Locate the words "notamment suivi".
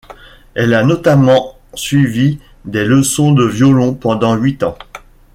0.83-2.39